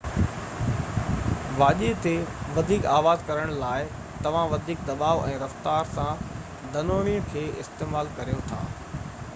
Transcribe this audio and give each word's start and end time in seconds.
واڄي 1.59 1.89
تي 2.05 2.13
وڌيڪ 2.55 2.87
آواز 2.93 3.27
ڪرڻ 3.27 3.53
لاءِ 3.63 3.83
توهان 4.27 4.49
وڌيڪ 4.55 4.83
دٻاءُ 4.89 5.21
۽ 5.27 5.37
رفتار 5.45 5.93
سان 5.93 6.25
ڌنوڻي 6.77 7.17
کي 7.35 7.47
استعمال 7.65 8.13
ڪريو 8.19 8.43
ٿا 8.53 8.63